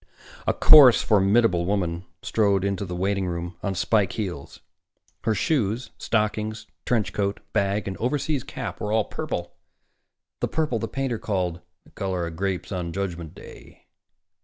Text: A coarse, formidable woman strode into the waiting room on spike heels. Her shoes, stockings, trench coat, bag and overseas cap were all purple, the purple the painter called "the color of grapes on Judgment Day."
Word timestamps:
A 0.47 0.53
coarse, 0.55 1.03
formidable 1.03 1.67
woman 1.67 2.05
strode 2.23 2.63
into 2.65 2.85
the 2.85 2.95
waiting 2.95 3.27
room 3.27 3.55
on 3.61 3.75
spike 3.75 4.13
heels. 4.13 4.59
Her 5.25 5.35
shoes, 5.35 5.91
stockings, 5.99 6.65
trench 6.87 7.13
coat, 7.13 7.39
bag 7.53 7.87
and 7.87 7.95
overseas 7.97 8.43
cap 8.43 8.81
were 8.81 8.91
all 8.91 9.05
purple, 9.05 9.53
the 10.39 10.47
purple 10.47 10.79
the 10.79 10.87
painter 10.87 11.19
called 11.19 11.61
"the 11.83 11.91
color 11.91 12.25
of 12.25 12.35
grapes 12.35 12.71
on 12.71 12.91
Judgment 12.91 13.35
Day." 13.35 13.85